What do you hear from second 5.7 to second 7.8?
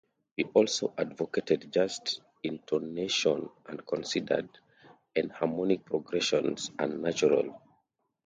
progressions unnatural.